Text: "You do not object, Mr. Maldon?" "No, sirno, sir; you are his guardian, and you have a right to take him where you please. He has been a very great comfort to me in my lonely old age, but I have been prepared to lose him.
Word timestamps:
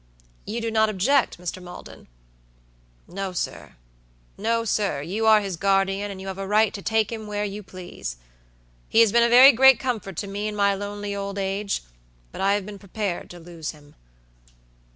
"You 0.47 0.61
do 0.61 0.71
not 0.71 0.89
object, 0.89 1.37
Mr. 1.37 1.61
Maldon?" 1.61 2.07
"No, 3.07 3.33
sirno, 3.33 4.63
sir; 4.67 5.03
you 5.03 5.27
are 5.27 5.41
his 5.41 5.57
guardian, 5.57 6.09
and 6.09 6.19
you 6.19 6.25
have 6.25 6.39
a 6.39 6.47
right 6.47 6.73
to 6.73 6.81
take 6.81 7.11
him 7.11 7.27
where 7.27 7.45
you 7.45 7.61
please. 7.61 8.17
He 8.89 9.01
has 9.01 9.11
been 9.11 9.21
a 9.21 9.29
very 9.29 9.51
great 9.51 9.79
comfort 9.79 10.17
to 10.17 10.25
me 10.27 10.47
in 10.47 10.55
my 10.55 10.73
lonely 10.73 11.15
old 11.15 11.37
age, 11.37 11.83
but 12.31 12.41
I 12.41 12.53
have 12.53 12.65
been 12.65 12.79
prepared 12.79 13.29
to 13.29 13.39
lose 13.39 13.73
him. 13.73 13.93